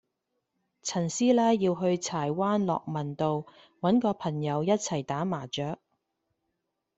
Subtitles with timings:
[0.81, 3.45] 陳師奶要去柴灣樂民道
[3.81, 5.77] 搵個朋友一齊打麻雀